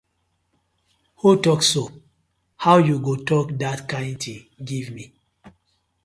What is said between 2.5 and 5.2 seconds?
how yu go tok dat kind tin giv mi.